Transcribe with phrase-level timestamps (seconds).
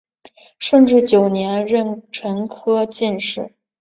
[0.57, 3.51] 顺治九年壬辰科进士。